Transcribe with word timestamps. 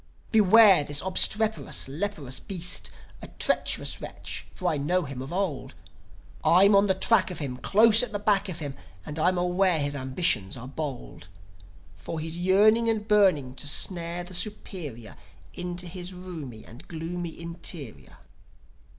"Beware 0.31 0.83
this 0.83 1.01
obstreperous, 1.03 1.87
leprous 1.87 2.39
beast 2.39 2.89
A 3.21 3.27
treacherous 3.27 4.01
wretch, 4.01 4.47
for 4.55 4.67
I 4.67 4.77
know 4.77 5.03
him 5.03 5.21
of 5.21 5.31
old. 5.31 5.75
I'm 6.43 6.75
on 6.75 6.87
the 6.87 6.95
track 6.95 7.29
of 7.29 7.37
him, 7.37 7.57
Close 7.57 8.01
at 8.01 8.11
the 8.11 8.17
back 8.17 8.49
of 8.49 8.57
him, 8.57 8.73
And 9.05 9.19
I'm 9.19 9.37
aware 9.37 9.79
his 9.79 9.95
ambitions 9.95 10.57
are 10.57 10.67
bold; 10.67 11.27
For 11.97 12.19
he's 12.19 12.35
yearning 12.35 12.89
and 12.89 13.07
burning 13.07 13.53
to 13.53 13.67
snare 13.67 14.23
the 14.23 14.33
superior 14.33 15.15
Into 15.53 15.85
his 15.85 16.15
roomy 16.15 16.65
and 16.65 16.87
gloomy 16.87 17.39
interior." 17.39 18.17